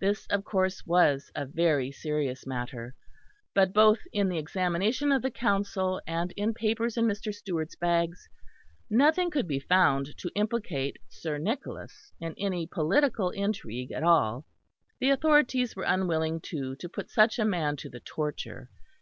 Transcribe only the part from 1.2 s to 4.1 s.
a very serious matter; but both